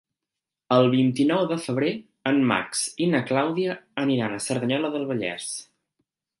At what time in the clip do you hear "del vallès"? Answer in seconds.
4.99-5.51